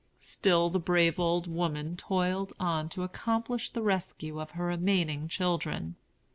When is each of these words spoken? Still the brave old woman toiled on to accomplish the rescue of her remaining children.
Still 0.23 0.71
the 0.71 0.79
brave 0.79 1.19
old 1.19 1.45
woman 1.45 1.95
toiled 1.95 2.53
on 2.59 2.89
to 2.89 3.03
accomplish 3.03 3.69
the 3.69 3.83
rescue 3.83 4.39
of 4.41 4.49
her 4.57 4.65
remaining 4.65 5.27
children. 5.27 5.95